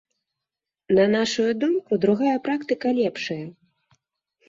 [0.99, 3.43] На нашую думку, другая практыка лепшая.